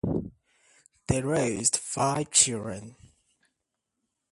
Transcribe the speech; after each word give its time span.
They 1.05 1.21
raised 1.21 1.77
five 1.77 2.31
children. 2.31 2.95